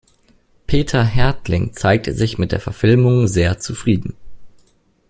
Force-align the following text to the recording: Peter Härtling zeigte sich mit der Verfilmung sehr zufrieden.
Peter 0.65 1.03
Härtling 1.03 1.73
zeigte 1.75 2.15
sich 2.15 2.39
mit 2.39 2.51
der 2.51 2.59
Verfilmung 2.59 3.27
sehr 3.27 3.59
zufrieden. 3.59 4.15